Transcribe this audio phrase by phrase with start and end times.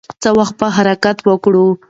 [0.21, 1.65] څه وخت به حرکت وکړو؟